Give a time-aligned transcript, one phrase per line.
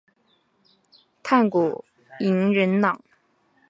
[1.21, 1.85] 炭谷
[2.21, 2.99] 银仁朗。